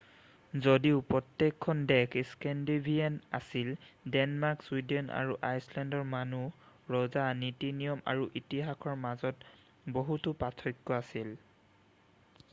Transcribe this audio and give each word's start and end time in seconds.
যদিও 0.67 0.97
প্ৰত্যেকখন 1.09 1.81
দেশ 1.89 2.15
স্কেনদীভেনিয়ান' 2.29 3.19
আছিল 3.39 3.67
ডেনমাৰ্ক 4.15 4.65
ছুইডেন 4.69 5.11
আৰু 5.17 5.35
আইচলেণ্ডৰ 5.49 6.07
মানুহ 6.13 6.47
ৰজা 6.95 7.25
নীতি-নিয়ম 7.41 8.01
আৰু 8.13 8.25
ইতিহাসৰ 8.41 8.97
মাজত 9.03 9.95
বহুতো 9.99 10.33
পাৰ্থক্য 10.45 10.97
আছিল 11.01 11.31